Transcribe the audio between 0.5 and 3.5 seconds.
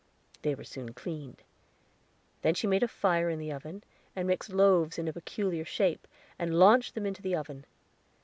were soon cleaned. Then she made a fire in